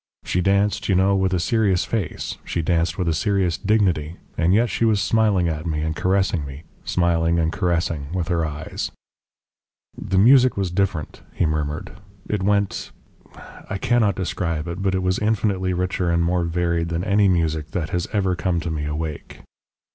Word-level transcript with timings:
She 0.23 0.41
danced, 0.41 0.89
you 0.89 0.95
know, 0.95 1.15
with 1.15 1.31
a 1.31 1.39
serious 1.39 1.85
face; 1.85 2.39
she 2.43 2.63
danced 2.63 2.97
with 2.97 3.07
a 3.07 3.13
serious 3.13 3.55
dignity, 3.59 4.15
and 4.35 4.51
yet 4.51 4.67
she 4.71 4.83
was 4.83 4.99
smiling 4.99 5.47
at 5.47 5.67
me 5.67 5.81
and 5.81 5.95
caressing 5.95 6.43
me 6.43 6.63
smiling 6.83 7.37
and 7.37 7.51
caressing 7.53 8.11
with 8.11 8.27
her 8.29 8.43
eyes. 8.43 8.91
"The 9.95 10.17
music 10.17 10.57
was 10.57 10.71
different," 10.71 11.21
he 11.33 11.45
murmured. 11.45 11.91
"It 12.27 12.41
went 12.41 12.89
I 13.69 13.77
cannot 13.77 14.15
describe 14.15 14.67
it; 14.67 14.81
but 14.81 14.95
it 14.95 15.03
was 15.03 15.19
infinitely 15.19 15.71
richer 15.71 16.09
and 16.09 16.23
more 16.23 16.45
varied 16.45 16.89
than 16.89 17.03
any 17.03 17.27
music 17.27 17.69
that 17.69 17.89
has 17.91 18.07
ever 18.11 18.35
come 18.35 18.59
to 18.61 18.71
me 18.71 18.85
awake. 18.85 19.41